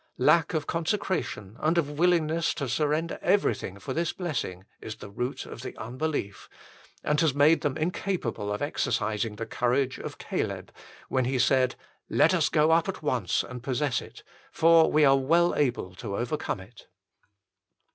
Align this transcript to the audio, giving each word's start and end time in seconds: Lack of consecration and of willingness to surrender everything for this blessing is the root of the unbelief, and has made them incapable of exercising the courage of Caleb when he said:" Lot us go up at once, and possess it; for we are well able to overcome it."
Lack 0.17 0.55
of 0.55 0.65
consecration 0.65 1.57
and 1.59 1.77
of 1.77 1.99
willingness 1.99 2.55
to 2.55 2.67
surrender 2.67 3.19
everything 3.21 3.77
for 3.77 3.93
this 3.93 4.13
blessing 4.13 4.65
is 4.79 4.95
the 4.95 5.11
root 5.11 5.45
of 5.45 5.61
the 5.61 5.77
unbelief, 5.77 6.49
and 7.03 7.21
has 7.21 7.35
made 7.35 7.61
them 7.61 7.77
incapable 7.77 8.51
of 8.51 8.63
exercising 8.63 9.35
the 9.35 9.45
courage 9.45 9.99
of 9.99 10.17
Caleb 10.17 10.71
when 11.07 11.25
he 11.25 11.37
said:" 11.37 11.75
Lot 12.09 12.33
us 12.33 12.49
go 12.49 12.71
up 12.71 12.89
at 12.89 13.03
once, 13.03 13.43
and 13.43 13.61
possess 13.61 14.01
it; 14.01 14.23
for 14.51 14.91
we 14.91 15.05
are 15.05 15.19
well 15.19 15.53
able 15.55 15.93
to 15.93 16.17
overcome 16.17 16.59
it." 16.61 16.87